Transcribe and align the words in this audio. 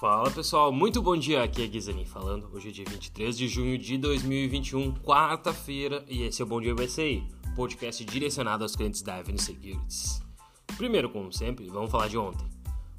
Fala 0.00 0.30
pessoal, 0.30 0.70
muito 0.70 1.02
bom 1.02 1.16
dia, 1.16 1.42
aqui 1.42 1.60
é 1.60 1.66
Guizani 1.66 2.04
falando. 2.04 2.48
Hoje 2.52 2.68
é 2.68 2.70
dia 2.70 2.84
23 2.88 3.36
de 3.36 3.48
junho 3.48 3.76
de 3.76 3.98
2021, 3.98 4.94
quarta-feira, 4.94 6.04
e 6.06 6.22
esse 6.22 6.40
é 6.40 6.44
o 6.44 6.46
Bom 6.46 6.60
Dia 6.60 6.72
USA, 6.72 7.20
podcast 7.56 8.04
direcionado 8.04 8.62
aos 8.62 8.76
clientes 8.76 9.02
da 9.02 9.16
Avenue 9.16 9.40
Securities. 9.40 10.22
Primeiro, 10.76 11.10
como 11.10 11.32
sempre, 11.32 11.66
vamos 11.66 11.90
falar 11.90 12.06
de 12.06 12.16
ontem. 12.16 12.46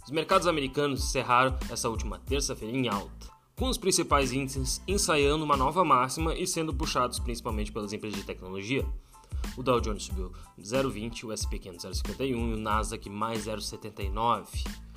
Os 0.04 0.12
mercados 0.12 0.46
americanos 0.46 1.02
encerraram 1.02 1.58
essa 1.70 1.88
última 1.88 2.20
terça-feira 2.20 2.76
em 2.76 2.90
alta, 2.90 3.28
com 3.56 3.70
os 3.70 3.78
principais 3.78 4.34
índices 4.34 4.82
ensaiando 4.86 5.46
uma 5.46 5.56
nova 5.56 5.86
máxima 5.86 6.36
e 6.36 6.46
sendo 6.46 6.74
puxados 6.74 7.18
principalmente 7.18 7.72
pelas 7.72 7.94
empresas 7.94 8.20
de 8.20 8.26
tecnologia. 8.26 8.86
O 9.56 9.64
Dow 9.64 9.80
Jones 9.80 10.04
subiu 10.04 10.34
0,20, 10.60 11.24
o 11.24 11.32
SP 11.32 11.60
500 11.60 12.02
0,51 12.02 12.28
e 12.28 12.34
o 12.34 12.58
Nasdaq 12.58 13.10
mais 13.10 13.46
0,79. 13.46 14.89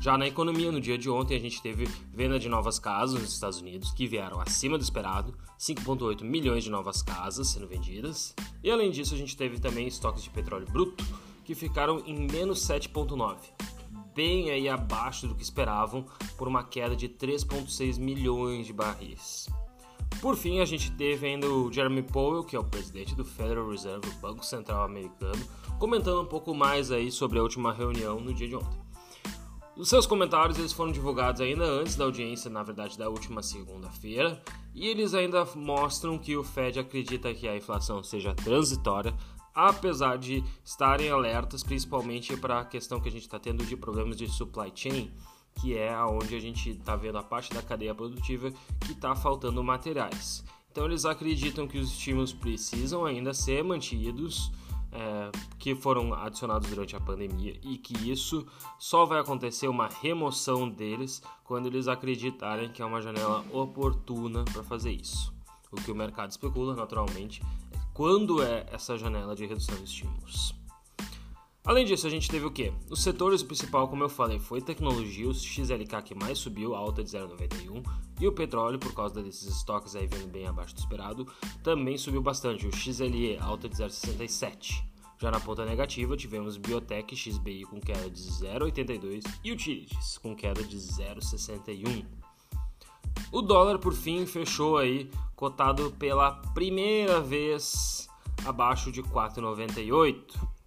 Já 0.00 0.16
na 0.16 0.28
economia, 0.28 0.70
no 0.70 0.80
dia 0.80 0.96
de 0.96 1.10
ontem, 1.10 1.36
a 1.36 1.40
gente 1.40 1.60
teve 1.60 1.84
venda 2.14 2.38
de 2.38 2.48
novas 2.48 2.78
casas 2.78 3.20
nos 3.20 3.32
Estados 3.32 3.60
Unidos, 3.60 3.90
que 3.90 4.06
vieram 4.06 4.40
acima 4.40 4.78
do 4.78 4.84
esperado, 4.84 5.34
5,8 5.58 6.22
milhões 6.22 6.62
de 6.62 6.70
novas 6.70 7.02
casas 7.02 7.48
sendo 7.48 7.66
vendidas. 7.66 8.32
E 8.62 8.70
além 8.70 8.92
disso, 8.92 9.14
a 9.14 9.18
gente 9.18 9.36
teve 9.36 9.58
também 9.58 9.88
estoques 9.88 10.22
de 10.22 10.30
petróleo 10.30 10.66
bruto, 10.70 11.04
que 11.44 11.52
ficaram 11.52 12.00
em 12.06 12.28
menos 12.30 12.60
7,9, 12.60 13.38
bem 14.14 14.50
aí 14.50 14.68
abaixo 14.68 15.26
do 15.26 15.34
que 15.34 15.42
esperavam, 15.42 16.06
por 16.36 16.46
uma 16.46 16.62
queda 16.62 16.94
de 16.94 17.08
3,6 17.08 17.98
milhões 17.98 18.68
de 18.68 18.72
barris. 18.72 19.48
Por 20.20 20.36
fim, 20.36 20.60
a 20.60 20.64
gente 20.64 20.92
teve 20.92 21.26
ainda 21.26 21.48
o 21.48 21.72
Jeremy 21.72 22.02
Powell, 22.02 22.44
que 22.44 22.54
é 22.54 22.58
o 22.58 22.64
presidente 22.64 23.16
do 23.16 23.24
Federal 23.24 23.68
Reserve, 23.68 24.08
o 24.08 24.20
Banco 24.20 24.44
Central 24.44 24.84
Americano, 24.84 25.44
comentando 25.78 26.20
um 26.20 26.26
pouco 26.26 26.54
mais 26.54 26.92
aí 26.92 27.10
sobre 27.10 27.40
a 27.40 27.42
última 27.42 27.72
reunião 27.72 28.20
no 28.20 28.32
dia 28.32 28.46
de 28.46 28.54
ontem. 28.54 28.87
Os 29.78 29.88
seus 29.88 30.06
comentários 30.06 30.58
eles 30.58 30.72
foram 30.72 30.90
divulgados 30.90 31.40
ainda 31.40 31.62
antes 31.62 31.94
da 31.94 32.04
audiência, 32.04 32.50
na 32.50 32.64
verdade, 32.64 32.98
da 32.98 33.08
última 33.08 33.44
segunda-feira, 33.44 34.42
e 34.74 34.88
eles 34.88 35.14
ainda 35.14 35.46
mostram 35.54 36.18
que 36.18 36.36
o 36.36 36.42
Fed 36.42 36.80
acredita 36.80 37.32
que 37.32 37.46
a 37.46 37.56
inflação 37.56 38.02
seja 38.02 38.34
transitória, 38.34 39.14
apesar 39.54 40.18
de 40.18 40.42
estarem 40.64 41.10
alertas 41.10 41.62
principalmente 41.62 42.36
para 42.36 42.58
a 42.58 42.64
questão 42.64 43.00
que 43.00 43.08
a 43.08 43.12
gente 43.12 43.22
está 43.22 43.38
tendo 43.38 43.64
de 43.64 43.76
problemas 43.76 44.16
de 44.16 44.26
supply 44.26 44.72
chain, 44.74 45.12
que 45.60 45.78
é 45.78 45.96
onde 46.06 46.34
a 46.34 46.40
gente 46.40 46.70
está 46.70 46.96
vendo 46.96 47.18
a 47.18 47.22
parte 47.22 47.54
da 47.54 47.62
cadeia 47.62 47.94
produtiva 47.94 48.50
que 48.80 48.90
está 48.90 49.14
faltando 49.14 49.62
materiais. 49.62 50.44
Então 50.72 50.86
eles 50.86 51.04
acreditam 51.04 51.68
que 51.68 51.78
os 51.78 51.92
estímulos 51.92 52.32
precisam 52.32 53.04
ainda 53.04 53.32
ser 53.32 53.62
mantidos 53.62 54.50
é, 54.92 55.30
que 55.58 55.74
foram 55.74 56.14
adicionados 56.14 56.68
durante 56.68 56.96
a 56.96 57.00
pandemia 57.00 57.58
e 57.62 57.76
que 57.76 58.10
isso 58.10 58.46
só 58.78 59.04
vai 59.04 59.20
acontecer 59.20 59.68
uma 59.68 59.88
remoção 59.88 60.68
deles 60.68 61.22
quando 61.44 61.66
eles 61.66 61.88
acreditarem 61.88 62.70
que 62.70 62.82
é 62.82 62.84
uma 62.84 63.02
janela 63.02 63.44
oportuna 63.52 64.44
para 64.44 64.62
fazer 64.62 64.92
isso. 64.92 65.32
O 65.70 65.76
que 65.76 65.90
o 65.90 65.94
mercado 65.94 66.30
especula, 66.30 66.74
naturalmente, 66.74 67.42
é 67.72 67.78
quando 67.92 68.42
é 68.42 68.66
essa 68.72 68.96
janela 68.96 69.34
de 69.34 69.44
redução 69.44 69.76
de 69.76 69.84
estímulos. 69.84 70.54
Além 71.64 71.84
disso, 71.84 72.06
a 72.06 72.10
gente 72.10 72.30
teve 72.30 72.46
o 72.46 72.50
quê? 72.50 72.72
Os 72.88 73.02
setores 73.02 73.42
principal, 73.42 73.88
como 73.88 74.02
eu 74.02 74.08
falei, 74.08 74.38
foi 74.38 74.60
tecnologia, 74.60 75.28
o 75.28 75.34
XLK 75.34 76.02
que 76.02 76.14
mais 76.14 76.38
subiu, 76.38 76.74
alta 76.74 77.04
de 77.04 77.10
0,91, 77.10 77.84
e 78.20 78.26
o 78.26 78.32
petróleo, 78.32 78.78
por 78.78 78.94
causa 78.94 79.22
desses 79.22 79.56
estoques 79.56 79.94
aí 79.94 80.06
vindo 80.06 80.28
bem 80.28 80.46
abaixo 80.46 80.74
do 80.74 80.78
esperado, 80.78 81.26
também 81.62 81.98
subiu 81.98 82.22
bastante, 82.22 82.66
o 82.66 82.74
XLE, 82.74 83.36
alta 83.38 83.68
de 83.68 83.76
0,67. 83.76 84.82
Já 85.20 85.32
na 85.32 85.40
ponta 85.40 85.64
negativa, 85.66 86.16
tivemos 86.16 86.56
Biotech 86.56 87.14
XBI 87.14 87.64
com 87.64 87.80
queda 87.80 88.08
de 88.08 88.22
0,82 88.22 89.24
e 89.42 89.52
Utilities 89.52 90.16
com 90.18 90.34
queda 90.34 90.62
de 90.62 90.76
0,61. 90.76 92.06
O 93.32 93.42
dólar, 93.42 93.78
por 93.78 93.92
fim, 93.92 94.24
fechou 94.24 94.78
aí 94.78 95.10
cotado 95.34 95.90
pela 95.98 96.32
primeira 96.54 97.20
vez 97.20 98.08
abaixo 98.46 98.92
de 98.92 99.02
4,98 99.02 100.57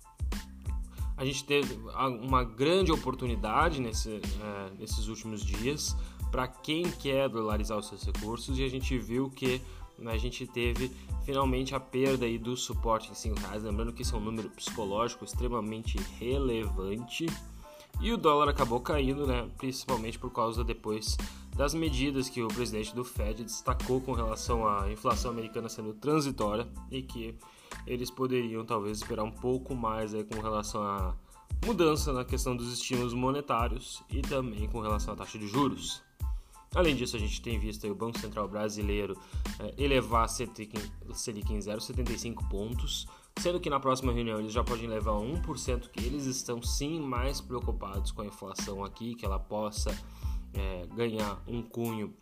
a 1.21 1.25
gente 1.25 1.43
teve 1.43 1.77
uma 2.23 2.43
grande 2.43 2.91
oportunidade 2.91 3.79
nesse, 3.79 4.09
é, 4.09 4.71
nesses 4.79 5.07
últimos 5.07 5.45
dias 5.45 5.95
para 6.31 6.47
quem 6.47 6.89
quer 6.89 7.29
dolarizar 7.29 7.77
os 7.77 7.87
seus 7.87 8.03
recursos 8.03 8.57
e 8.57 8.63
a 8.63 8.67
gente 8.67 8.97
viu 8.97 9.29
que 9.29 9.61
né, 9.99 10.13
a 10.13 10.17
gente 10.17 10.47
teve 10.47 10.91
finalmente 11.23 11.75
a 11.75 11.79
perda 11.79 12.25
aí 12.25 12.39
do 12.39 12.57
suporte 12.57 13.11
em 13.11 13.13
5 13.13 13.39
reais, 13.39 13.61
lembrando 13.61 13.93
que 13.93 14.01
isso 14.01 14.15
é 14.15 14.17
um 14.17 14.23
número 14.23 14.49
psicológico 14.49 15.23
extremamente 15.23 15.99
relevante. 16.19 17.27
E 17.99 18.11
o 18.11 18.17
dólar 18.17 18.49
acabou 18.49 18.79
caindo, 18.79 19.27
né, 19.27 19.47
principalmente 19.59 20.17
por 20.17 20.31
causa 20.31 20.63
depois 20.63 21.15
das 21.55 21.73
medidas 21.73 22.29
que 22.29 22.41
o 22.41 22.47
presidente 22.47 22.95
do 22.95 23.03
Fed 23.03 23.43
destacou 23.43 24.01
com 24.01 24.13
relação 24.13 24.67
à 24.67 24.91
inflação 24.91 25.31
americana 25.31 25.69
sendo 25.69 25.93
transitória 25.93 26.67
e 26.89 27.01
que 27.01 27.35
eles 27.85 28.09
poderiam 28.09 28.65
talvez 28.65 28.97
esperar 28.97 29.23
um 29.23 29.31
pouco 29.31 29.75
mais 29.75 30.13
aí 30.13 30.23
com 30.23 30.39
relação 30.41 30.81
à 30.81 31.15
mudança 31.65 32.11
na 32.11 32.25
questão 32.25 32.55
dos 32.55 32.73
estímulos 32.73 33.13
monetários 33.13 34.03
e 34.09 34.21
também 34.21 34.67
com 34.67 34.79
relação 34.79 35.13
à 35.13 35.17
taxa 35.17 35.37
de 35.37 35.47
juros. 35.47 36.01
Além 36.73 36.95
disso, 36.95 37.17
a 37.17 37.19
gente 37.19 37.41
tem 37.41 37.59
visto 37.59 37.85
o 37.85 37.93
Banco 37.93 38.17
Central 38.17 38.47
brasileiro 38.47 39.17
é, 39.59 39.73
elevar 39.77 40.23
a 40.23 40.27
Selic 40.29 40.73
em 41.53 41.59
0,75 41.59 42.47
pontos, 42.49 43.05
sendo 43.37 43.59
que 43.59 43.69
na 43.69 43.77
próxima 43.77 44.13
reunião 44.13 44.39
eles 44.39 44.53
já 44.53 44.63
podem 44.63 44.87
levar 44.87 45.11
1%, 45.11 45.89
que 45.89 45.99
eles 45.99 46.25
estão 46.25 46.61
sim 46.61 46.97
mais 47.01 47.41
preocupados 47.41 48.11
com 48.11 48.21
a 48.21 48.25
inflação 48.25 48.85
aqui, 48.85 49.15
que 49.15 49.25
ela 49.25 49.37
possa 49.37 49.93
é, 50.53 50.85
ganhar 50.93 51.41
um 51.47 51.61
cunho 51.61 52.13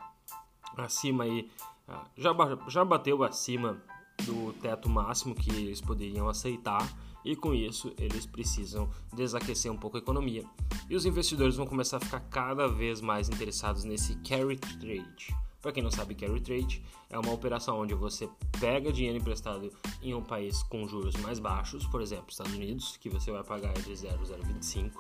acima 0.78 1.24
aí, 1.24 1.50
ah, 1.88 2.06
já, 2.16 2.32
já 2.68 2.86
bateu 2.86 3.24
acima 3.24 3.82
do 4.26 4.54
teto 4.54 4.90
máximo 4.90 5.34
que 5.34 5.50
eles 5.50 5.82
poderiam 5.82 6.28
aceitar 6.28 6.88
e 7.24 7.36
com 7.36 7.54
isso 7.54 7.94
eles 7.98 8.26
precisam 8.26 8.90
desaquecer 9.14 9.72
um 9.72 9.78
pouco 9.78 9.98
a 9.98 10.00
economia. 10.00 10.46
E 10.90 10.96
os 10.96 11.06
investidores 11.06 11.56
vão 11.56 11.66
começar 11.66 11.98
a 11.98 12.00
ficar 12.00 12.22
cada 12.22 12.68
vez 12.68 13.02
mais 13.02 13.30
interessados 13.30 13.84
nesse 13.84 14.16
carry 14.18 14.58
trade. 14.58 15.36
Para 15.62 15.72
quem 15.72 15.84
não 15.84 15.92
sabe, 15.92 16.16
carry 16.16 16.40
trade 16.40 16.84
é 17.10 17.20
uma 17.20 17.34
operação 17.34 17.80
onde 17.80 17.94
você 17.94 18.30
pega 18.60 18.94
dinheiro 18.94 19.18
emprestado 19.18 19.72
em 20.02 20.14
um 20.14 20.24
país 20.24 20.64
com 20.64 20.88
juros 20.88 21.16
mais 21.18 21.38
baixos, 21.38 21.86
por 21.88 22.02
exemplo, 22.02 22.28
Estados 22.30 22.54
Unidos, 22.54 22.98
que 22.98 23.10
você 23.10 23.32
vai 23.32 23.44
pagar 23.44 23.78
entre 23.78 23.94
0 23.94 24.20
e 24.24 24.26
0,25, 24.26 24.92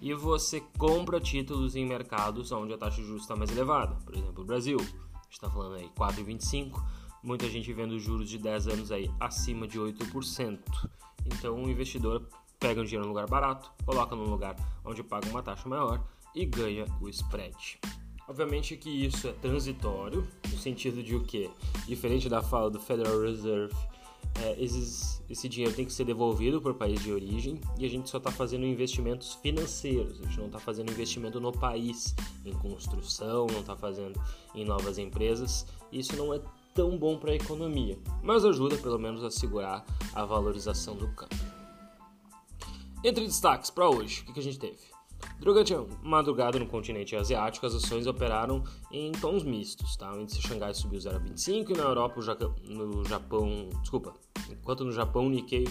e 0.00 0.14
você 0.14 0.60
compra 0.76 1.20
títulos 1.20 1.76
em 1.76 1.86
mercados 1.86 2.50
onde 2.50 2.72
a 2.72 2.78
taxa 2.78 3.00
de 3.00 3.06
juros 3.06 3.22
está 3.22 3.36
mais 3.36 3.50
elevada, 3.50 3.94
por 4.04 4.14
exemplo, 4.16 4.42
o 4.42 4.46
Brasil, 4.46 4.78
a 4.78 4.82
gente 4.82 5.32
está 5.32 5.48
falando 5.48 5.76
aí 5.76 5.88
4,25 5.96 6.80
muita 7.22 7.48
gente 7.48 7.72
vendo 7.72 7.98
juros 7.98 8.28
de 8.28 8.38
10 8.38 8.68
anos 8.68 8.92
aí 8.92 9.10
acima 9.18 9.66
de 9.66 9.78
8%. 9.78 10.58
Então 11.26 11.62
o 11.62 11.70
investidor 11.70 12.26
pega 12.58 12.80
um 12.80 12.84
dinheiro 12.84 13.04
num 13.04 13.12
lugar 13.12 13.26
barato, 13.26 13.70
coloca 13.84 14.16
num 14.16 14.24
lugar 14.24 14.56
onde 14.84 15.02
paga 15.02 15.28
uma 15.28 15.42
taxa 15.42 15.68
maior 15.68 16.02
e 16.34 16.44
ganha 16.46 16.86
o 17.00 17.08
spread. 17.08 17.78
Obviamente 18.30 18.76
que 18.76 18.88
isso 18.88 19.26
é 19.26 19.32
transitório, 19.32 20.24
no 20.52 20.56
sentido 20.56 21.02
de 21.02 21.16
o 21.16 21.24
que? 21.24 21.50
Diferente 21.88 22.28
da 22.28 22.40
fala 22.40 22.70
do 22.70 22.78
Federal 22.78 23.20
Reserve, 23.20 23.74
é, 24.40 24.54
esses, 24.56 25.20
esse 25.28 25.48
dinheiro 25.48 25.74
tem 25.74 25.84
que 25.84 25.92
ser 25.92 26.04
devolvido 26.04 26.62
para 26.62 26.70
o 26.70 26.74
país 26.76 27.02
de 27.02 27.12
origem 27.12 27.60
e 27.76 27.84
a 27.84 27.88
gente 27.88 28.08
só 28.08 28.18
está 28.18 28.30
fazendo 28.30 28.64
investimentos 28.64 29.34
financeiros, 29.34 30.20
a 30.20 30.22
gente 30.26 30.38
não 30.38 30.46
está 30.46 30.60
fazendo 30.60 30.92
investimento 30.92 31.40
no 31.40 31.50
país, 31.50 32.14
em 32.46 32.52
construção, 32.52 33.48
não 33.48 33.62
está 33.62 33.76
fazendo 33.76 34.22
em 34.54 34.64
novas 34.64 34.96
empresas. 34.96 35.66
Isso 35.90 36.14
não 36.14 36.32
é 36.32 36.40
tão 36.72 36.96
bom 36.96 37.18
para 37.18 37.32
a 37.32 37.34
economia, 37.34 37.98
mas 38.22 38.44
ajuda 38.44 38.76
pelo 38.76 38.96
menos 38.96 39.24
a 39.24 39.30
segurar 39.32 39.84
a 40.14 40.24
valorização 40.24 40.94
do 40.94 41.08
câmbio. 41.14 41.36
Entre 43.02 43.26
destaques 43.26 43.70
para 43.70 43.90
hoje, 43.90 44.24
o 44.28 44.32
que 44.32 44.38
a 44.38 44.42
gente 44.42 44.60
teve? 44.60 44.89
Durante 45.38 45.74
a 45.74 45.84
madrugada 46.02 46.58
no 46.58 46.66
continente 46.66 47.16
asiático, 47.16 47.66
as 47.66 47.74
ações 47.74 48.06
operaram 48.06 48.62
em 48.90 49.10
tons 49.12 49.42
mistos. 49.42 49.96
Tá? 49.96 50.12
O 50.12 50.20
índice 50.20 50.42
Xangai 50.42 50.74
subiu 50.74 50.98
0,25 50.98 51.70
e 51.70 51.72
na 51.74 51.84
Europa, 51.84 52.20
no 52.68 53.04
Japão, 53.04 53.68
desculpa, 53.80 54.14
enquanto 54.50 54.84
no 54.84 54.92
Japão 54.92 55.26
o 55.26 55.30
Nikkei 55.30 55.66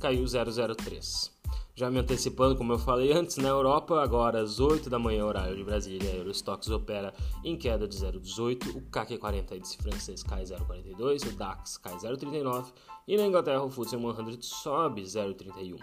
caiu 0.00 0.24
0,03. 0.24 1.30
Já 1.74 1.90
me 1.90 2.00
antecipando, 2.00 2.54
como 2.54 2.74
eu 2.74 2.78
falei 2.78 3.12
antes, 3.12 3.38
na 3.38 3.48
Europa, 3.48 4.02
agora 4.02 4.42
às 4.42 4.60
8 4.60 4.90
da 4.90 4.98
manhã, 4.98 5.24
horário 5.24 5.56
de 5.56 5.64
Brasília, 5.64 6.10
a 6.10 6.16
Eurostox 6.16 6.68
opera 6.68 7.14
em 7.42 7.56
queda 7.56 7.88
de 7.88 7.96
0,18, 7.96 8.76
o 8.76 8.82
CAC 8.90 9.16
40 9.16 9.56
índice 9.56 9.78
francês 9.78 10.22
cai 10.22 10.44
0,42, 10.44 11.32
o 11.32 11.36
DAX 11.36 11.78
cai 11.78 11.94
0,39 11.94 12.72
e 13.08 13.16
na 13.16 13.26
Inglaterra 13.26 13.62
o 13.62 13.70
FTSE 13.70 13.96
100 13.96 14.42
sobe 14.42 15.02
0,31. 15.02 15.78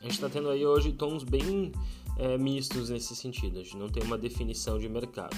A 0.00 0.02
gente 0.02 0.12
está 0.12 0.28
tendo 0.28 0.48
aí 0.48 0.66
hoje 0.66 0.92
tons 0.92 1.22
bem 1.22 1.72
é, 2.18 2.36
mistos 2.36 2.90
nesse 2.90 3.14
sentido, 3.16 3.58
a 3.58 3.62
gente 3.62 3.76
não 3.76 3.88
tem 3.88 4.02
uma 4.02 4.18
definição 4.18 4.78
de 4.78 4.88
mercado. 4.88 5.36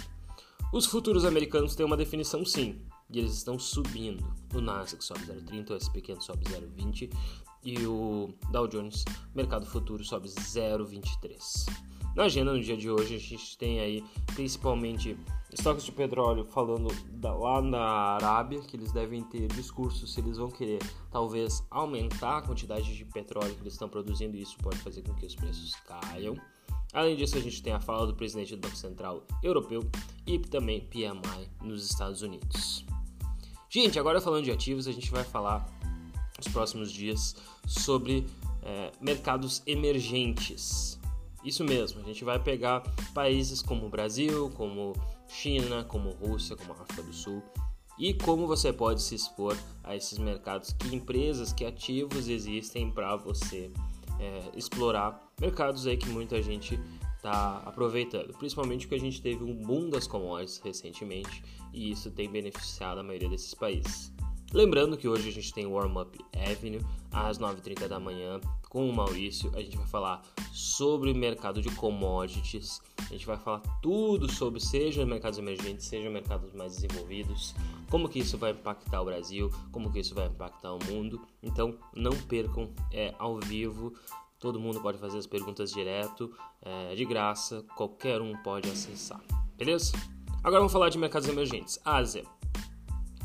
Os 0.72 0.86
futuros 0.86 1.24
americanos 1.24 1.74
têm 1.74 1.84
uma 1.84 1.96
definição 1.96 2.44
sim, 2.44 2.80
e 3.10 3.18
eles 3.18 3.34
estão 3.34 3.58
subindo. 3.58 4.24
O 4.54 4.60
Nasdaq 4.60 5.04
sobe 5.04 5.20
0,30, 5.20 5.70
o 5.70 5.76
SP500 5.76 6.20
sobe 6.22 6.44
0,20 6.44 7.12
e 7.62 7.86
o 7.86 8.32
Dow 8.50 8.66
Jones, 8.66 9.04
mercado 9.34 9.66
futuro, 9.66 10.04
sobe 10.04 10.28
0,23. 10.28 11.90
Na 12.16 12.24
agenda 12.24 12.52
no 12.52 12.60
dia 12.60 12.76
de 12.76 12.90
hoje 12.90 13.14
a 13.14 13.18
gente 13.18 13.56
tem 13.56 13.80
aí 13.80 14.04
principalmente 14.34 15.16
estoques 15.52 15.84
de 15.84 15.92
petróleo 15.92 16.44
falando 16.44 16.88
da, 17.12 17.32
lá 17.32 17.62
na 17.62 17.80
Arábia, 17.80 18.60
que 18.60 18.76
eles 18.76 18.92
devem 18.92 19.22
ter 19.22 19.46
discursos 19.48 20.12
se 20.12 20.20
eles 20.20 20.36
vão 20.36 20.50
querer 20.50 20.80
talvez 21.10 21.64
aumentar 21.70 22.38
a 22.38 22.42
quantidade 22.42 22.96
de 22.96 23.04
petróleo 23.04 23.54
que 23.54 23.62
eles 23.62 23.74
estão 23.74 23.88
produzindo 23.88 24.36
e 24.36 24.42
isso 24.42 24.56
pode 24.58 24.78
fazer 24.78 25.02
com 25.02 25.14
que 25.14 25.26
os 25.26 25.34
preços 25.34 25.74
caiam. 25.86 26.36
Além 26.92 27.16
disso, 27.16 27.36
a 27.36 27.40
gente 27.40 27.62
tem 27.62 27.72
a 27.72 27.80
fala 27.80 28.06
do 28.06 28.14
presidente 28.14 28.56
do 28.56 28.60
Banco 28.60 28.76
Central 28.76 29.24
Europeu 29.42 29.88
e 30.26 30.38
também 30.38 30.80
PMI 30.80 31.48
nos 31.62 31.88
Estados 31.88 32.22
Unidos. 32.22 32.84
Gente, 33.68 33.98
agora 33.98 34.20
falando 34.20 34.44
de 34.44 34.50
ativos, 34.50 34.88
a 34.88 34.92
gente 34.92 35.10
vai 35.10 35.22
falar 35.22 35.68
nos 36.36 36.48
próximos 36.48 36.90
dias 36.90 37.36
sobre 37.66 38.26
é, 38.62 38.90
mercados 39.00 39.62
emergentes. 39.66 40.98
Isso 41.44 41.64
mesmo, 41.64 42.00
a 42.00 42.02
gente 42.02 42.24
vai 42.24 42.38
pegar 42.38 42.82
países 43.14 43.62
como 43.62 43.86
o 43.86 43.88
Brasil, 43.88 44.50
como 44.56 44.92
China, 45.28 45.84
como 45.84 46.10
Rússia, 46.10 46.56
como 46.56 46.72
África 46.72 47.02
do 47.02 47.12
Sul 47.12 47.42
e 47.98 48.14
como 48.14 48.46
você 48.46 48.72
pode 48.72 49.02
se 49.02 49.14
expor 49.14 49.56
a 49.84 49.94
esses 49.94 50.18
mercados, 50.18 50.72
que 50.72 50.94
empresas, 50.94 51.52
que 51.52 51.64
ativos 51.64 52.28
existem 52.28 52.90
para 52.90 53.14
você 53.14 53.70
é, 54.18 54.50
explorar 54.56 55.29
mercados 55.40 55.86
aí 55.86 55.96
que 55.96 56.08
muita 56.08 56.40
gente 56.42 56.78
está 57.16 57.58
aproveitando, 57.66 58.32
principalmente 58.38 58.86
porque 58.86 58.94
a 58.94 59.04
gente 59.04 59.20
teve 59.20 59.44
um 59.44 59.54
boom 59.54 59.90
das 59.90 60.06
commodities 60.06 60.58
recentemente 60.58 61.42
e 61.72 61.90
isso 61.90 62.10
tem 62.10 62.30
beneficiado 62.30 62.98
a 62.98 63.02
maioria 63.02 63.28
desses 63.28 63.54
países. 63.54 64.12
Lembrando 64.52 64.96
que 64.96 65.06
hoje 65.06 65.28
a 65.28 65.32
gente 65.32 65.52
tem 65.52 65.64
o 65.64 65.72
Warm 65.72 65.96
Up 65.96 66.18
Avenue 66.34 66.84
às 67.12 67.38
9h30 67.38 67.86
da 67.86 68.00
manhã 68.00 68.40
com 68.68 68.88
o 68.88 68.92
Maurício. 68.92 69.52
A 69.54 69.60
gente 69.60 69.76
vai 69.76 69.86
falar 69.86 70.22
sobre 70.52 71.12
o 71.12 71.14
mercado 71.14 71.62
de 71.62 71.70
commodities, 71.76 72.80
a 72.98 73.12
gente 73.12 73.26
vai 73.26 73.36
falar 73.36 73.60
tudo 73.80 74.30
sobre 74.30 74.58
seja 74.58 75.06
mercados 75.06 75.38
emergentes, 75.38 75.86
seja 75.86 76.10
mercados 76.10 76.52
mais 76.52 76.74
desenvolvidos, 76.74 77.54
como 77.88 78.08
que 78.08 78.18
isso 78.18 78.36
vai 78.36 78.50
impactar 78.50 79.02
o 79.02 79.04
Brasil, 79.04 79.52
como 79.70 79.92
que 79.92 80.00
isso 80.00 80.16
vai 80.16 80.26
impactar 80.26 80.72
o 80.72 80.84
mundo. 80.84 81.20
Então 81.40 81.78
não 81.94 82.12
percam, 82.22 82.70
é 82.90 83.14
ao 83.20 83.38
vivo. 83.38 83.92
Todo 84.40 84.58
mundo 84.58 84.80
pode 84.80 84.96
fazer 84.96 85.18
as 85.18 85.26
perguntas 85.26 85.70
direto, 85.70 86.34
é, 86.62 86.94
de 86.94 87.04
graça, 87.04 87.62
qualquer 87.76 88.22
um 88.22 88.34
pode 88.42 88.70
acessar. 88.70 89.20
Beleza? 89.54 89.92
Agora 90.42 90.60
vamos 90.60 90.72
falar 90.72 90.88
de 90.88 90.96
mercados 90.96 91.28
emergentes. 91.28 91.78
Ásia. 91.84 92.24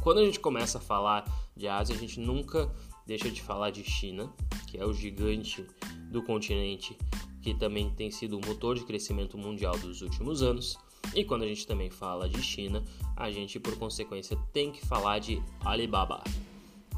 Quando 0.02 0.20
a 0.20 0.26
gente 0.26 0.42
começa 0.42 0.78
a 0.78 0.82
falar 0.82 1.24
de 1.56 1.70
Ásia, 1.70 1.96
a 1.96 1.98
gente 1.98 2.20
nunca 2.20 2.70
deixa 3.08 3.32
de 3.32 3.42
falar 3.42 3.72
de 3.72 3.82
China, 3.82 4.30
que 4.68 4.78
é 4.78 4.86
o 4.86 4.94
gigante 4.94 5.66
do 6.12 6.22
continente, 6.22 6.98
que 7.42 7.54
também 7.54 7.90
tem 7.92 8.12
sido 8.12 8.38
o 8.38 8.46
motor 8.46 8.76
de 8.76 8.84
crescimento 8.84 9.38
mundial 9.38 9.78
dos 9.78 10.02
últimos 10.02 10.44
anos. 10.44 10.78
E 11.16 11.24
quando 11.24 11.44
a 11.44 11.48
gente 11.48 11.66
também 11.66 11.90
fala 11.90 12.28
de 12.28 12.42
China, 12.42 12.84
a 13.16 13.32
gente 13.32 13.58
por 13.58 13.78
consequência 13.78 14.38
tem 14.52 14.70
que 14.70 14.86
falar 14.86 15.20
de 15.20 15.42
Alibaba. 15.64 16.22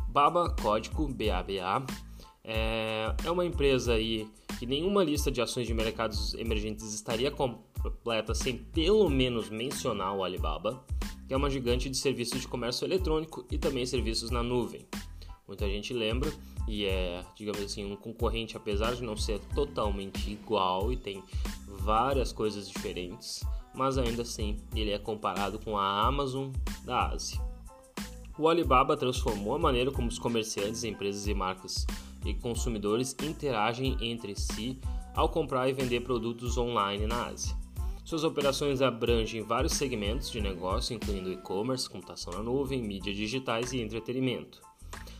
Baba, 0.09 0.55
código 0.59 1.07
BABA, 1.07 1.85
é, 2.43 2.86
é 3.25 3.31
uma 3.31 3.45
empresa 3.45 3.93
aí 3.93 4.27
que 4.59 4.65
nenhuma 4.65 5.03
lista 5.03 5.31
de 5.31 5.41
ações 5.41 5.67
de 5.67 5.73
mercados 5.73 6.33
emergentes 6.35 6.93
estaria 6.93 7.29
completa 7.29 8.33
sem 8.33 8.57
pelo 8.57 9.09
menos 9.09 9.49
mencionar 9.49 10.15
o 10.15 10.23
Alibaba 10.23 10.83
que 11.27 11.33
é 11.33 11.37
uma 11.37 11.49
gigante 11.49 11.89
de 11.89 11.97
serviços 11.97 12.41
de 12.41 12.47
comércio 12.47 12.85
eletrônico 12.85 13.45
e 13.51 13.57
também 13.57 13.85
serviços 13.85 14.31
na 14.31 14.41
nuvem. 14.41 14.87
Muita 15.45 15.67
gente 15.67 15.93
lembra 15.93 16.31
e 16.67 16.85
é, 16.85 17.23
digamos 17.35 17.61
assim, 17.61 17.85
um 17.85 17.95
concorrente, 17.95 18.55
apesar 18.55 18.95
de 18.95 19.03
não 19.03 19.15
ser 19.15 19.39
totalmente 19.53 20.31
igual 20.31 20.91
e 20.91 20.97
tem 20.97 21.23
várias 21.67 22.31
coisas 22.31 22.69
diferentes, 22.69 23.43
mas 23.73 23.97
ainda 23.97 24.21
assim 24.21 24.57
ele 24.73 24.91
é 24.91 24.97
comparado 24.97 25.59
com 25.59 25.77
a 25.77 26.05
Amazon 26.05 26.49
da 26.85 27.09
Ásia. 27.09 27.41
O 28.37 28.47
Alibaba 28.47 28.95
transformou 28.95 29.55
a 29.55 29.59
maneira 29.59 29.91
como 29.91 30.07
os 30.07 30.19
comerciantes, 30.19 30.83
empresas 30.83 31.27
e 31.27 31.33
marcas 31.33 31.85
e 32.29 32.33
consumidores 32.33 33.15
interagem 33.23 33.97
entre 34.01 34.35
si 34.35 34.79
ao 35.15 35.29
comprar 35.29 35.67
e 35.67 35.73
vender 35.73 36.01
produtos 36.01 36.57
online 36.57 37.07
na 37.07 37.27
Ásia. 37.27 37.55
Suas 38.03 38.23
operações 38.23 38.81
abrangem 38.81 39.41
vários 39.41 39.73
segmentos 39.73 40.31
de 40.31 40.39
negócio, 40.39 40.95
incluindo 40.95 41.31
e-commerce, 41.31 41.89
computação 41.89 42.31
na 42.31 42.43
nuvem, 42.43 42.81
mídias 42.81 43.17
digitais 43.17 43.73
e 43.73 43.81
entretenimento. 43.81 44.61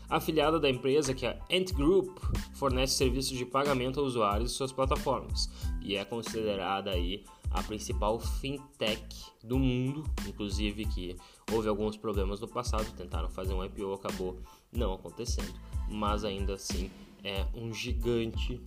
A 0.08 0.16
afiliada 0.16 0.58
da 0.58 0.70
empresa, 0.70 1.12
que 1.12 1.26
é 1.26 1.30
a 1.30 1.54
Ant 1.54 1.74
Group, 1.74 2.16
fornece 2.54 2.94
serviços 2.94 3.36
de 3.36 3.44
pagamento 3.44 4.00
a 4.00 4.02
usuários 4.02 4.52
de 4.52 4.56
suas 4.56 4.72
plataformas 4.72 5.50
e 5.82 5.96
é 5.96 6.04
considerada 6.04 6.90
aí 6.90 7.24
a 7.50 7.62
principal 7.62 8.18
fintech 8.18 9.02
do 9.42 9.58
mundo, 9.58 10.04
inclusive 10.26 10.84
que 10.86 11.16
houve 11.52 11.68
alguns 11.68 11.96
problemas 11.96 12.40
no 12.40 12.48
passado, 12.48 12.86
tentaram 12.96 13.28
fazer 13.30 13.54
um 13.54 13.64
IPO, 13.64 13.94
acabou 13.94 14.38
não 14.72 14.94
acontecendo, 14.94 15.52
mas 15.88 16.24
ainda 16.24 16.54
assim 16.54 16.90
é 17.24 17.46
um 17.54 17.72
gigante 17.72 18.60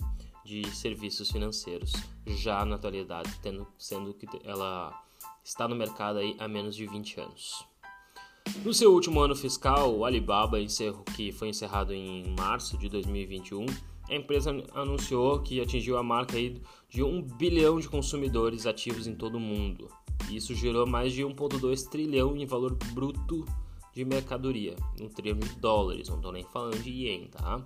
de 0.44 0.68
serviços 0.75 1.31
financeiros 1.31 1.94
já 2.25 2.66
na 2.66 2.75
atualidade, 2.75 3.31
tendo, 3.42 3.68
sendo 3.78 4.13
que 4.13 4.28
ela 4.44 5.04
está 5.44 5.68
no 5.68 5.75
mercado 5.75 6.19
aí 6.19 6.36
há 6.39 6.48
menos 6.48 6.75
de 6.75 6.86
20 6.88 7.22
anos. 7.22 7.66
No 8.63 8.74
seu 8.74 8.92
último 8.94 9.19
ano 9.22 9.36
fiscal, 9.36 9.95
o 9.95 10.04
Alibaba, 10.04 10.60
encerro, 10.60 11.04
que 11.16 11.31
foi 11.31 11.50
encerrado 11.50 11.94
em 11.94 12.36
março 12.38 12.78
de 12.78 12.89
2021, 12.89 13.66
a 14.12 14.16
empresa 14.16 14.52
anunciou 14.74 15.40
que 15.40 15.62
atingiu 15.62 15.98
a 15.98 16.04
marca 16.04 16.36
de 16.90 17.02
1 17.02 17.22
bilhão 17.38 17.80
de 17.80 17.88
consumidores 17.88 18.66
ativos 18.66 19.08
em 19.08 19.16
todo 19.16 19.36
o 19.36 19.40
mundo. 19.40 19.88
Isso 20.30 20.54
gerou 20.54 20.86
mais 20.86 21.13
de 21.13 21.24
1,2 21.24 21.90
trilhão 21.90 22.36
em 22.36 22.46
valor 22.46 22.78
bruto 22.94 23.46
de 23.94 24.04
mercadoria, 24.04 24.75
um 25.00 25.08
trilhão 25.08 25.40
de 25.40 25.56
dólares, 25.56 26.10
não 26.10 26.18
estou 26.18 26.31
nem 26.34 26.44
falando 26.44 26.81
de 26.84 26.90
ien, 26.90 27.28
tá? 27.28 27.66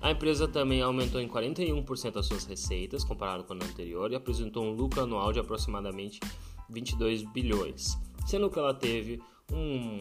A 0.00 0.10
empresa 0.10 0.48
também 0.48 0.82
aumentou 0.82 1.20
em 1.20 1.28
41% 1.28 2.16
as 2.16 2.26
suas 2.26 2.44
receitas 2.44 3.04
comparado 3.04 3.44
com 3.44 3.52
o 3.52 3.56
ano 3.56 3.64
anterior 3.64 4.10
e 4.10 4.16
apresentou 4.16 4.64
um 4.64 4.72
lucro 4.72 5.02
anual 5.02 5.32
de 5.32 5.38
aproximadamente 5.38 6.18
22 6.68 7.22
bilhões, 7.22 7.96
sendo 8.26 8.50
que 8.50 8.58
ela 8.58 8.74
teve 8.74 9.20
um, 9.52 9.98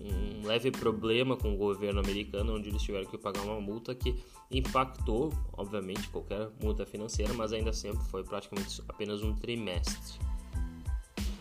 um 0.00 0.46
leve 0.46 0.70
problema 0.70 1.36
com 1.36 1.54
o 1.54 1.56
governo 1.56 2.00
americano, 2.00 2.56
onde 2.56 2.68
eles 2.68 2.82
tiveram 2.82 3.06
que 3.06 3.18
pagar 3.18 3.42
uma 3.42 3.60
multa 3.60 3.94
que 3.94 4.16
impactou, 4.50 5.32
obviamente, 5.52 6.08
qualquer 6.08 6.48
multa 6.62 6.86
financeira, 6.86 7.32
mas 7.34 7.52
ainda 7.52 7.72
sempre 7.72 8.04
foi 8.04 8.22
praticamente 8.22 8.82
apenas 8.88 9.22
um 9.22 9.34
trimestre. 9.34 10.18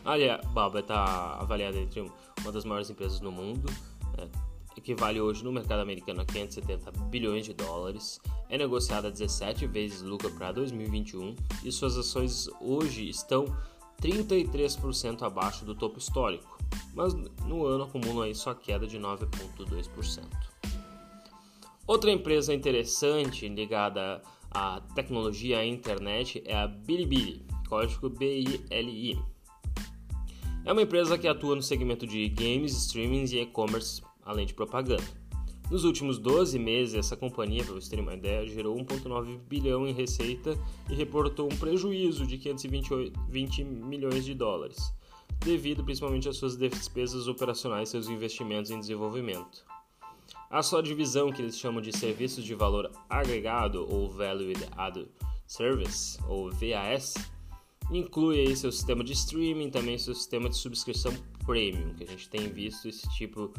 A 0.03 0.13
Alibaba 0.13 0.79
está 0.79 1.37
avaliada 1.39 1.77
entre 1.77 2.01
uma 2.41 2.51
das 2.51 2.65
maiores 2.65 2.89
empresas 2.89 3.19
no 3.21 3.31
mundo, 3.31 3.69
é, 4.17 4.81
que 4.81 4.95
vale 4.95 5.19
hoje 5.19 5.43
no 5.43 5.51
mercado 5.51 5.81
americano 5.81 6.21
a 6.21 6.25
570 6.25 6.91
bilhões 7.09 7.45
de 7.45 7.53
dólares, 7.53 8.21
é 8.49 8.57
negociada 8.57 9.11
17 9.11 9.67
vezes 9.67 10.01
lucro 10.01 10.31
para 10.31 10.51
2021 10.53 11.35
e 11.63 11.71
suas 11.71 11.97
ações 11.97 12.47
hoje 12.61 13.09
estão 13.09 13.45
33% 14.01 15.23
abaixo 15.23 15.65
do 15.65 15.75
topo 15.75 15.97
histórico, 15.97 16.56
mas 16.93 17.13
no 17.45 17.65
ano 17.65 17.83
acumulam 17.83 18.23
aí 18.23 18.35
sua 18.35 18.55
queda 18.55 18.87
de 18.87 18.99
9,2%. 18.99 20.25
Outra 21.85 22.11
empresa 22.11 22.53
interessante 22.53 23.47
ligada 23.47 24.21
à 24.51 24.81
tecnologia 24.93 25.57
e 25.57 25.59
à 25.59 25.65
internet 25.65 26.43
é 26.45 26.55
a 26.55 26.67
Bilibili, 26.67 27.45
código 27.69 28.09
BILI. 28.09 29.17
É 30.65 30.71
uma 30.73 30.81
empresa 30.81 31.17
que 31.17 31.27
atua 31.27 31.55
no 31.55 31.61
segmento 31.61 32.05
de 32.05 32.27
games, 32.27 32.73
streamings 32.73 33.31
e 33.31 33.39
e-commerce 33.39 34.01
além 34.25 34.45
de 34.45 34.53
propaganda. 34.53 35.27
Nos 35.71 35.83
últimos 35.83 36.17
12 36.17 36.57
meses, 36.57 36.95
essa 36.95 37.17
companhia, 37.17 37.63
para 37.63 37.73
você 37.73 37.89
ter 37.89 37.99
uma 37.99 38.13
ideia, 38.13 38.47
gerou 38.47 38.77
1,9 38.77 39.37
bilhão 39.47 39.85
em 39.85 39.91
receita 39.91 40.57
e 40.89 40.95
reportou 40.95 41.45
um 41.51 41.57
prejuízo 41.57 42.25
de 42.25 42.37
520 42.37 43.63
milhões 43.63 44.23
de 44.23 44.33
dólares, 44.33 44.93
devido 45.39 45.83
principalmente 45.83 46.27
às 46.27 46.37
suas 46.37 46.55
despesas 46.55 47.27
operacionais 47.27 47.89
e 47.89 47.91
seus 47.91 48.09
investimentos 48.09 48.71
em 48.71 48.79
desenvolvimento. 48.79 49.65
A 50.49 50.63
sua 50.63 50.81
divisão, 50.81 51.31
que 51.31 51.41
eles 51.41 51.57
chamam 51.57 51.81
de 51.81 51.95
Serviços 51.95 52.43
de 52.43 52.55
Valor 52.55 52.91
Agregado 53.09 53.85
ou 53.89 54.09
Valued 54.09 54.59
Added 54.77 55.09
Service, 55.45 56.17
ou 56.27 56.51
VAS, 56.51 57.15
inclui 57.91 58.39
aí 58.39 58.55
seu 58.55 58.71
sistema 58.71 59.03
de 59.03 59.13
streaming, 59.13 59.69
também 59.69 59.97
seu 59.97 60.13
sistema 60.13 60.49
de 60.49 60.57
subscrição 60.57 61.13
premium, 61.45 61.93
que 61.95 62.03
a 62.03 62.07
gente 62.07 62.29
tem 62.29 62.49
visto 62.49 62.87
esse 62.87 63.09
tipo 63.09 63.53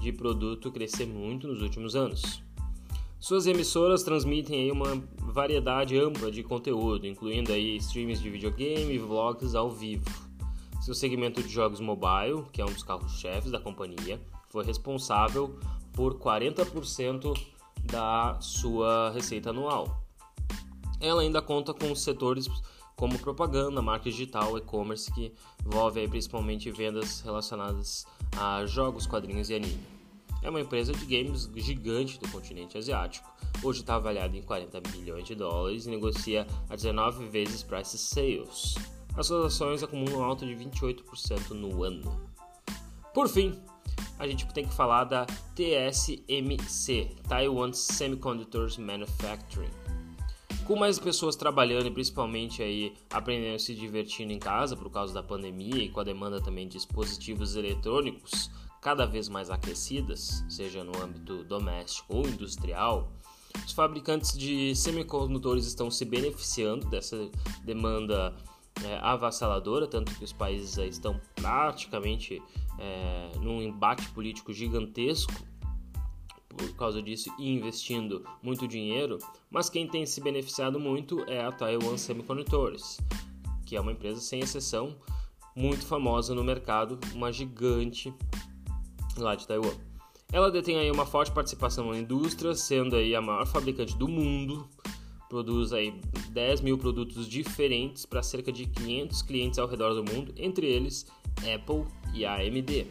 de 0.00 0.12
produto 0.12 0.70
crescer 0.70 1.06
muito 1.06 1.46
nos 1.46 1.62
últimos 1.62 1.94
anos. 1.94 2.42
Suas 3.20 3.46
emissoras 3.46 4.02
transmitem 4.02 4.62
aí 4.62 4.70
uma 4.72 5.00
variedade 5.18 5.96
ampla 5.96 6.28
de 6.28 6.42
conteúdo, 6.42 7.06
incluindo 7.06 7.52
aí 7.52 7.76
streams 7.76 8.20
de 8.20 8.28
videogame 8.28 8.94
e 8.94 8.98
vlogs 8.98 9.54
ao 9.54 9.70
vivo. 9.70 10.10
Seu 10.82 10.94
segmento 10.94 11.40
de 11.40 11.48
jogos 11.48 11.78
mobile, 11.78 12.44
que 12.52 12.60
é 12.60 12.64
um 12.64 12.72
dos 12.72 12.82
carros-chefes 12.82 13.52
da 13.52 13.60
companhia, 13.60 14.20
foi 14.48 14.64
responsável 14.64 15.56
por 15.92 16.18
40% 16.18 17.40
da 17.84 18.36
sua 18.40 19.10
receita 19.10 19.50
anual. 19.50 20.02
Ela 21.00 21.22
ainda 21.22 21.40
conta 21.40 21.72
com 21.72 21.94
setores 21.94 22.48
como 22.96 23.16
propaganda, 23.16 23.80
marca 23.80 24.10
digital, 24.10 24.58
e-commerce, 24.58 25.12
que 25.12 25.32
envolve 25.64 26.08
principalmente 26.08 26.68
vendas 26.72 27.20
relacionadas 27.20 28.04
a 28.36 28.66
jogos, 28.66 29.06
quadrinhos 29.06 29.50
e 29.50 29.54
anime. 29.54 29.86
É 30.42 30.50
uma 30.50 30.60
empresa 30.60 30.92
de 30.92 31.06
games 31.06 31.48
gigante 31.54 32.18
do 32.18 32.28
continente 32.28 32.76
asiático. 32.76 33.30
Hoje 33.62 33.82
está 33.82 33.94
avaliada 33.94 34.36
em 34.36 34.42
40 34.42 34.80
bilhões 34.80 35.24
de 35.28 35.36
dólares 35.36 35.86
e 35.86 35.90
negocia 35.90 36.44
a 36.68 36.74
19 36.74 37.28
vezes 37.28 37.62
price 37.62 37.96
sales. 37.96 38.74
As 39.16 39.26
suas 39.26 39.52
ações 39.52 39.82
acumulam 39.82 40.22
alta 40.22 40.46
de 40.46 40.54
28% 40.54 41.50
no 41.50 41.84
ano. 41.84 42.30
Por 43.12 43.28
fim, 43.28 43.60
a 44.18 44.26
gente 44.26 44.46
tem 44.54 44.64
que 44.64 44.72
falar 44.72 45.04
da 45.04 45.26
TSMC, 45.54 47.16
Taiwan 47.28 47.72
Semiconductors 47.72 48.78
Manufacturing. 48.78 49.70
Com 50.66 50.76
mais 50.76 50.98
pessoas 50.98 51.36
trabalhando 51.36 51.88
e 51.88 51.90
principalmente 51.90 52.62
aí 52.62 52.94
aprendendo 53.10 53.56
a 53.56 53.58
se 53.58 53.74
divertindo 53.74 54.32
em 54.32 54.38
casa 54.38 54.76
por 54.76 54.90
causa 54.90 55.12
da 55.12 55.22
pandemia 55.22 55.82
e 55.82 55.88
com 55.88 56.00
a 56.00 56.04
demanda 56.04 56.40
também 56.40 56.66
de 56.68 56.74
dispositivos 56.74 57.56
eletrônicos 57.56 58.50
cada 58.80 59.04
vez 59.04 59.28
mais 59.28 59.50
aquecidas, 59.50 60.44
seja 60.48 60.82
no 60.82 60.96
âmbito 61.02 61.44
doméstico 61.44 62.16
ou 62.16 62.26
industrial, 62.26 63.12
os 63.64 63.72
fabricantes 63.72 64.36
de 64.36 64.74
semicondutores 64.74 65.66
estão 65.66 65.90
se 65.90 66.04
beneficiando 66.04 66.88
dessa 66.88 67.30
demanda 67.64 68.34
é, 68.84 68.98
avassaladora, 68.98 69.86
tanto 69.86 70.14
que 70.14 70.24
os 70.24 70.32
países 70.32 70.76
estão 70.78 71.20
praticamente 71.34 72.42
é, 72.78 73.32
num 73.40 73.60
embate 73.62 74.08
político 74.10 74.52
gigantesco 74.52 75.32
por 76.56 76.74
causa 76.74 77.02
disso 77.02 77.32
e 77.38 77.48
investindo 77.48 78.24
muito 78.42 78.68
dinheiro, 78.68 79.18
mas 79.50 79.70
quem 79.70 79.86
tem 79.86 80.04
se 80.04 80.20
beneficiado 80.20 80.78
muito 80.78 81.24
é 81.28 81.42
a 81.42 81.50
Taiwan 81.50 81.96
Semiconductors, 81.96 82.98
que 83.64 83.76
é 83.76 83.80
uma 83.80 83.92
empresa 83.92 84.20
sem 84.20 84.40
exceção, 84.40 84.96
muito 85.56 85.86
famosa 85.86 86.34
no 86.34 86.44
mercado, 86.44 86.98
uma 87.14 87.32
gigante 87.32 88.12
lá 89.16 89.34
de 89.34 89.46
Taiwan. 89.46 89.74
Ela 90.32 90.50
detém 90.50 90.78
aí 90.78 90.90
uma 90.90 91.04
forte 91.04 91.30
participação 91.30 91.90
na 91.90 91.98
indústria, 91.98 92.54
sendo 92.54 92.96
aí 92.96 93.14
a 93.14 93.20
maior 93.20 93.46
fabricante 93.46 93.96
do 93.96 94.08
mundo, 94.08 94.66
produz 95.32 95.72
aí 95.72 95.98
10 96.28 96.60
mil 96.60 96.76
produtos 96.76 97.26
diferentes 97.26 98.04
para 98.04 98.22
cerca 98.22 98.52
de 98.52 98.66
500 98.66 99.22
clientes 99.22 99.58
ao 99.58 99.66
redor 99.66 99.94
do 99.94 100.04
mundo, 100.04 100.34
entre 100.36 100.66
eles 100.66 101.06
Apple 101.38 101.86
e 102.12 102.26
AMD. 102.26 102.86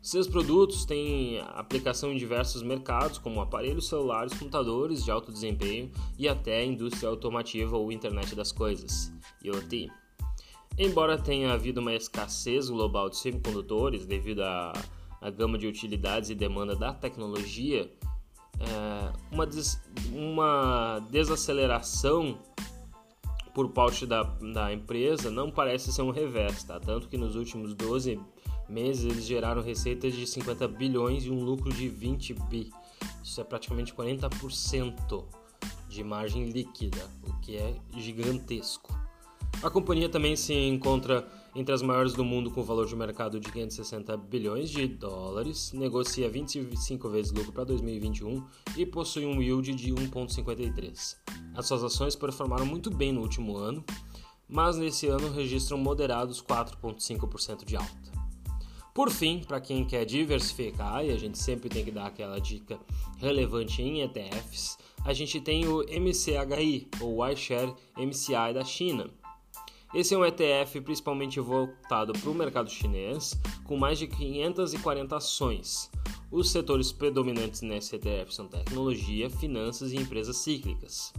Seus 0.00 0.28
produtos 0.28 0.84
têm 0.84 1.40
aplicação 1.40 2.12
em 2.12 2.16
diversos 2.16 2.62
mercados, 2.62 3.18
como 3.18 3.40
aparelhos 3.40 3.88
celulares, 3.88 4.32
computadores 4.34 5.04
de 5.04 5.10
alto 5.10 5.32
desempenho 5.32 5.90
e 6.16 6.28
até 6.28 6.64
indústria 6.64 7.08
automotiva 7.08 7.76
ou 7.76 7.90
internet 7.90 8.36
das 8.36 8.52
coisas, 8.52 9.12
IoT. 9.42 9.90
Embora 10.78 11.18
tenha 11.18 11.52
havido 11.52 11.80
uma 11.80 11.92
escassez 11.92 12.68
global 12.68 13.10
de 13.10 13.16
semicondutores 13.16 14.06
devido 14.06 14.42
à 14.42 14.72
gama 15.36 15.58
de 15.58 15.66
utilidades 15.66 16.30
e 16.30 16.36
demanda 16.36 16.76
da 16.76 16.92
tecnologia, 16.92 17.90
é, 18.60 19.12
uma, 19.30 19.46
des, 19.46 19.80
uma 20.12 21.00
desaceleração 21.10 22.38
por 23.54 23.70
parte 23.70 24.04
da, 24.04 24.22
da 24.22 24.72
empresa 24.72 25.30
não 25.30 25.50
parece 25.50 25.92
ser 25.92 26.02
um 26.02 26.10
revés, 26.10 26.64
tá? 26.64 26.80
Tanto 26.80 27.08
que 27.08 27.16
nos 27.16 27.36
últimos 27.36 27.72
12 27.74 28.20
meses 28.68 29.04
eles 29.04 29.24
geraram 29.24 29.62
receitas 29.62 30.14
de 30.14 30.26
50 30.26 30.66
bilhões 30.68 31.24
e 31.24 31.30
um 31.30 31.42
lucro 31.44 31.72
de 31.72 31.88
20 31.88 32.34
bi. 32.48 32.72
Isso 33.22 33.40
é 33.40 33.44
praticamente 33.44 33.94
40% 33.94 35.24
de 35.88 36.02
margem 36.02 36.50
líquida, 36.50 37.08
o 37.26 37.32
que 37.40 37.56
é 37.56 37.76
gigantesco. 37.96 38.92
A 39.62 39.70
companhia 39.70 40.08
também 40.08 40.36
se 40.36 40.52
encontra 40.52 41.26
entre 41.54 41.74
as 41.74 41.82
maiores 41.82 42.12
do 42.12 42.24
mundo 42.24 42.50
com 42.50 42.62
valor 42.62 42.86
de 42.86 42.96
mercado 42.96 43.38
de 43.38 43.50
560 43.50 44.16
bilhões 44.16 44.68
de 44.68 44.86
dólares, 44.86 45.72
negocia 45.72 46.28
25 46.28 47.08
vezes 47.08 47.32
lucro 47.32 47.52
para 47.52 47.64
2021 47.64 48.44
e 48.76 48.84
possui 48.84 49.24
um 49.24 49.40
yield 49.40 49.74
de 49.74 49.92
1,53. 49.94 51.16
As 51.54 51.66
suas 51.66 51.84
ações 51.84 52.16
performaram 52.16 52.66
muito 52.66 52.90
bem 52.90 53.12
no 53.12 53.20
último 53.20 53.56
ano, 53.56 53.84
mas 54.48 54.76
nesse 54.76 55.06
ano 55.06 55.30
registram 55.30 55.78
moderados 55.78 56.42
4,5% 56.42 57.64
de 57.64 57.76
alta. 57.76 58.14
Por 58.92 59.10
fim, 59.10 59.40
para 59.40 59.60
quem 59.60 59.84
quer 59.84 60.04
diversificar, 60.04 61.04
e 61.04 61.10
a 61.10 61.18
gente 61.18 61.38
sempre 61.38 61.68
tem 61.68 61.84
que 61.84 61.90
dar 61.90 62.06
aquela 62.06 62.38
dica 62.38 62.78
relevante 63.18 63.82
em 63.82 64.02
ETFs, 64.02 64.78
a 65.04 65.12
gente 65.12 65.40
tem 65.40 65.66
o 65.66 65.78
MCHI, 65.80 66.88
ou 67.00 67.26
iShare 67.28 67.74
MCI 67.96 68.54
da 68.54 68.64
China 68.64 69.10
esse 69.94 70.12
é 70.12 70.18
um 70.18 70.24
ETF 70.24 70.80
principalmente 70.80 71.38
voltado 71.38 72.12
para 72.12 72.28
o 72.28 72.34
mercado 72.34 72.68
chinês, 72.68 73.38
com 73.62 73.76
mais 73.76 73.96
de 73.96 74.08
540 74.08 75.16
ações. 75.16 75.88
Os 76.32 76.50
setores 76.50 76.90
predominantes 76.90 77.62
nesse 77.62 77.94
ETF 77.94 78.34
são 78.34 78.48
tecnologia, 78.48 79.30
finanças 79.30 79.92
e 79.92 79.96
empresas 79.96 80.38
cíclicas. 80.38 81.12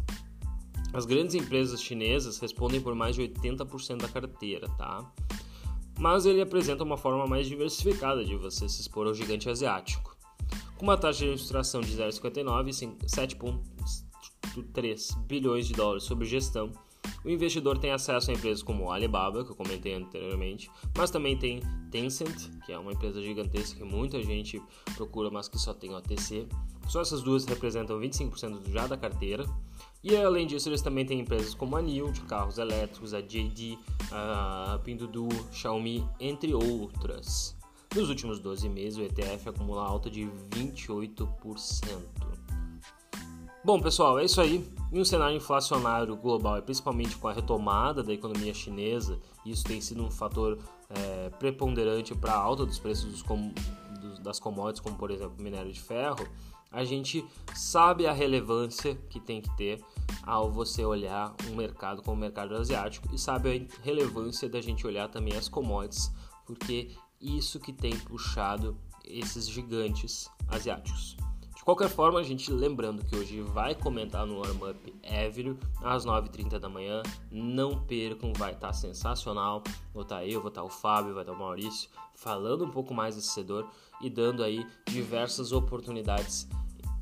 As 0.94 1.05
grandes 1.05 1.36
empresas 1.36 1.82
chinesas 1.82 2.38
respondem 2.39 2.82
por 2.82 2.94
mais 2.94 3.15
de 3.15 3.22
80% 3.22 4.01
da 4.01 4.10
carteira, 4.10 4.67
tá? 4.77 5.10
Mas 5.98 6.25
ele 6.25 6.41
apresenta 6.41 6.84
uma 6.84 6.98
forma 6.98 7.25
mais 7.25 7.48
diversificada 7.48 8.25
de 8.25 8.36
você 8.36 8.67
se 8.67 8.82
expor 8.82 9.08
ao 9.08 9.13
gigante 9.13 9.50
asiático. 9.50 10.17
Com 10.77 10.84
uma 10.84 10.98
taxa 10.98 11.20
de 11.20 11.25
administração 11.25 11.79
de 11.79 11.96
0,59 11.96 12.67
e 12.67 12.72
7,3 13.05 15.17
bilhões 15.25 15.65
de 15.65 15.74
dólares 15.74 16.03
sob 16.03 16.25
gestão, 16.25 16.70
o 17.24 17.29
investidor 17.29 17.77
tem 17.77 17.91
acesso 17.91 18.31
a 18.31 18.33
empresas 18.33 18.62
como 18.62 18.91
Alibaba, 18.91 19.43
que 19.43 19.51
eu 19.51 19.55
comentei 19.55 19.95
anteriormente, 19.95 20.69
mas 20.97 21.09
também 21.09 21.38
tem 21.38 21.62
Tencent, 21.91 22.50
que 22.65 22.71
é 22.71 22.77
uma 22.77 22.91
empresa 22.91 23.21
gigantesca 23.21 23.77
que 23.77 23.83
muita 23.83 24.21
gente 24.21 24.62
procura, 24.95 25.29
mas 25.29 25.47
que 25.47 25.57
só 25.57 25.74
tem 25.74 25.93
OTC. 25.93 26.47
Só 26.88 27.01
essas 27.01 27.24
duas 27.24 27.45
representam 27.45 28.00
25% 28.00 28.69
já 28.71 28.85
da 28.85 28.95
carteira. 28.95 29.45
E 30.03 30.15
além 30.15 30.45
disso, 30.45 30.69
eles 30.69 30.81
também 30.81 31.05
têm 31.05 31.19
empresas 31.19 31.55
como 31.55 31.75
a 31.75 31.81
NIO, 31.81 32.12
de 32.12 32.21
carros 32.21 32.59
elétricos, 32.59 33.13
a 33.13 33.21
JD, 33.21 33.79
a 34.12 34.79
Pinduoduo, 34.83 35.29
Xiaomi, 35.51 36.07
entre 36.19 36.53
outras. 36.53 37.55
Nos 37.95 38.09
últimos 38.09 38.39
12 38.39 38.69
meses, 38.69 39.00
o 39.00 39.01
ETF 39.01 39.50
acumula 39.50 39.83
alta 39.83 40.09
de 40.09 40.29
28%. 40.51 41.25
Bom, 43.63 43.81
pessoal, 43.81 44.19
é 44.19 44.25
isso 44.25 44.39
aí. 44.39 44.63
Em 44.95 45.01
um 45.01 45.03
cenário 45.03 45.35
inflacionário 45.35 46.15
global, 46.15 46.57
e 46.57 46.61
principalmente 46.61 47.17
com 47.17 47.27
a 47.27 47.33
retomada 47.33 48.01
da 48.01 48.13
economia 48.13 48.53
chinesa, 48.53 49.19
isso 49.45 49.61
tem 49.65 49.81
sido 49.81 50.01
um 50.01 50.09
fator 50.09 50.57
é, 50.89 51.29
preponderante 51.31 52.15
para 52.15 52.31
a 52.31 52.37
alta 52.37 52.65
dos 52.65 52.79
preços 52.79 53.11
dos 53.11 53.21
com, 53.21 53.53
dos, 53.99 54.19
das 54.19 54.39
commodities, 54.39 54.79
como 54.79 54.95
por 54.95 55.11
exemplo 55.11 55.35
minério 55.37 55.69
de 55.69 55.81
ferro, 55.81 56.25
a 56.71 56.85
gente 56.85 57.25
sabe 57.53 58.07
a 58.07 58.13
relevância 58.13 58.95
que 59.09 59.19
tem 59.19 59.41
que 59.41 59.53
ter 59.57 59.83
ao 60.23 60.49
você 60.49 60.85
olhar 60.85 61.35
um 61.51 61.57
mercado 61.57 62.01
como 62.01 62.15
o 62.15 62.19
mercado 62.21 62.55
asiático 62.55 63.13
e 63.13 63.19
sabe 63.19 63.67
a 63.69 63.83
relevância 63.83 64.47
da 64.47 64.61
gente 64.61 64.87
olhar 64.87 65.09
também 65.09 65.35
as 65.35 65.49
commodities, 65.49 66.09
porque 66.45 66.91
isso 67.19 67.59
que 67.59 67.73
tem 67.73 67.99
puxado 67.99 68.77
esses 69.03 69.45
gigantes 69.49 70.31
asiáticos 70.47 71.17
qualquer 71.65 71.89
forma, 71.89 72.19
a 72.19 72.24
gente 72.24 72.51
lembrando 72.51 73.03
que 73.03 73.15
hoje 73.15 73.41
vai 73.41 73.74
comentar 73.74 74.25
no 74.25 74.39
Warm 74.39 74.69
Up 74.69 74.95
Évrio 75.01 75.60
às 75.81 76.05
9h30 76.05 76.60
da 76.60 76.69
manhã. 76.69 77.01
Não 77.31 77.81
percam, 77.81 78.31
vai 78.38 78.53
estar 78.53 78.67
tá 78.67 78.74
sensacional. 78.74 79.63
Vou 79.91 80.03
estar 80.03 80.17
tá 80.17 80.25
eu, 80.25 80.39
vou 80.39 80.50
estar 80.50 80.62
tá 80.62 80.67
o 80.67 80.69
Fábio, 80.69 81.15
vai 81.15 81.24
estar 81.24 81.34
o 81.34 81.38
Maurício 81.38 81.89
falando 82.13 82.63
um 82.63 82.69
pouco 82.69 82.93
mais 82.93 83.15
desse 83.15 83.29
setor 83.29 83.67
e 84.00 84.10
dando 84.10 84.43
aí 84.43 84.65
diversas 84.88 85.51
oportunidades 85.51 86.48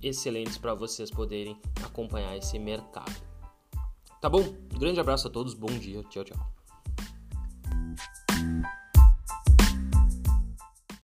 excelentes 0.01 0.57
para 0.57 0.73
vocês 0.73 1.11
poderem 1.11 1.59
acompanhar 1.83 2.35
esse 2.35 2.57
mercado. 2.57 3.13
Tá 4.19 4.29
bom? 4.29 4.43
grande 4.77 4.99
abraço 4.99 5.27
a 5.27 5.29
todos, 5.29 5.53
bom 5.53 5.67
dia, 5.67 6.01
tchau, 6.03 6.23
tchau. 6.23 6.62